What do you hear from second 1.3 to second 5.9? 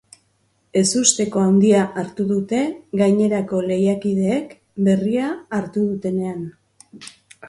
handia hartu dute gainerako lehiakideek berria hartu